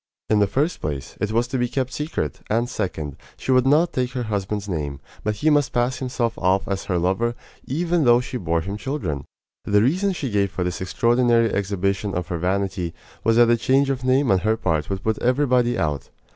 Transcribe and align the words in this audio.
In 0.31 0.39
the 0.39 0.47
first 0.47 0.81
place, 0.81 1.15
it 1.21 1.31
was 1.31 1.47
to 1.49 1.59
be 1.59 1.67
kept 1.69 1.93
secret; 1.93 2.41
and 2.49 2.67
second, 2.67 3.17
she 3.37 3.51
would 3.51 3.67
not 3.67 3.93
take 3.93 4.13
her 4.13 4.23
husband's 4.23 4.67
name, 4.67 4.99
but 5.23 5.35
he 5.35 5.51
must 5.51 5.73
pass 5.73 5.97
himself 5.99 6.35
off 6.39 6.67
as 6.67 6.85
her 6.85 6.97
lover, 6.97 7.35
even 7.67 8.03
though 8.03 8.19
she 8.19 8.37
bore 8.37 8.61
him 8.61 8.77
children. 8.77 9.25
The 9.65 9.83
reason 9.83 10.11
she 10.13 10.31
gave 10.31 10.49
for 10.49 10.63
this 10.63 10.81
extraordinary 10.81 11.53
exhibition 11.53 12.15
of 12.15 12.29
her 12.29 12.39
vanity 12.39 12.95
was 13.23 13.35
that 13.35 13.51
a 13.51 13.57
change 13.57 13.91
of 13.91 14.03
name 14.03 14.31
on 14.31 14.39
her 14.39 14.57
part 14.57 14.89
would 14.89 15.03
put 15.03 15.19
everybody 15.21 15.77
out. 15.77 16.09